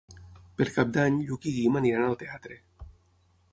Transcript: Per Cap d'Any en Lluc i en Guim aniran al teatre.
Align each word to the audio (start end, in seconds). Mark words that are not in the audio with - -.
Per 0.61 0.65
Cap 0.77 0.95
d'Any 0.95 1.19
en 1.19 1.19
Lluc 1.27 1.45
i 1.45 1.53
en 1.53 1.59
Guim 1.59 1.79
aniran 1.83 2.09
al 2.09 2.19
teatre. 2.25 2.61